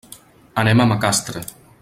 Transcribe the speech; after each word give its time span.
Anem 0.61 0.81
a 0.85 0.89
Macastre. 0.93 1.45